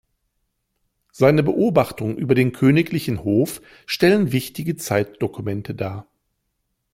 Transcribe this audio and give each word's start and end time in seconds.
Seine 1.11 1.43
Beobachtungen 1.43 2.17
über 2.17 2.33
den 2.33 2.53
königlichen 2.53 3.23
Hof 3.23 3.61
stellen 3.85 4.31
wichtige 4.31 4.75
Zeitdokumente 4.75 5.75
dar. 5.75 6.07